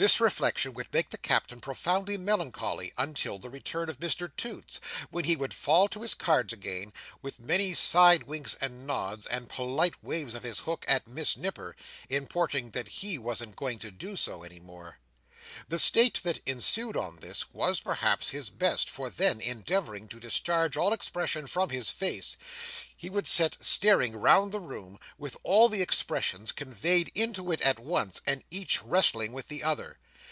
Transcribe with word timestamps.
This 0.00 0.20
reflection 0.20 0.74
would 0.74 0.92
make 0.94 1.10
the 1.10 1.18
Captain 1.18 1.60
profoundly 1.60 2.16
melancholy, 2.16 2.92
until 2.96 3.40
the 3.40 3.50
return 3.50 3.88
of 3.88 3.98
Mr 3.98 4.30
Toots; 4.36 4.80
when 5.10 5.24
he 5.24 5.34
would 5.34 5.52
fall 5.52 5.88
to 5.88 6.02
his 6.02 6.14
cards 6.14 6.52
again, 6.52 6.92
with 7.20 7.40
many 7.40 7.74
side 7.74 8.22
winks 8.22 8.54
and 8.60 8.86
nods, 8.86 9.26
and 9.26 9.50
polite 9.50 10.00
waves 10.00 10.34
of 10.34 10.44
his 10.44 10.60
hook 10.60 10.84
at 10.86 11.08
Miss 11.08 11.36
Nipper, 11.36 11.74
importing 12.08 12.70
that 12.70 12.86
he 13.02 13.18
wasn't 13.18 13.56
going 13.56 13.80
to 13.80 13.90
do 13.90 14.14
so 14.14 14.44
any 14.44 14.60
more. 14.60 15.00
The 15.68 15.78
state 15.78 16.22
that 16.22 16.42
ensued 16.46 16.96
on 16.96 17.16
this, 17.16 17.52
was, 17.52 17.80
perhaps, 17.80 18.28
his 18.28 18.48
best; 18.50 18.88
for 18.88 19.10
then, 19.10 19.40
endeavouring 19.40 20.06
to 20.08 20.20
discharge 20.20 20.76
all 20.76 20.92
expression 20.92 21.46
from 21.48 21.70
his 21.70 21.90
face, 21.90 22.36
he 22.96 23.08
would 23.10 23.26
sit 23.26 23.56
staring 23.60 24.14
round 24.14 24.52
the 24.52 24.60
room, 24.60 25.00
with 25.16 25.36
all 25.42 25.68
these 25.68 25.80
expressions 25.82 26.52
conveyed 26.52 27.10
into 27.14 27.50
it 27.50 27.62
at 27.62 27.80
once, 27.80 28.20
and 28.26 28.44
each 28.50 28.82
wrestling 28.82 29.32
with 29.32 29.48
the 29.48 29.64
other. 29.64 29.98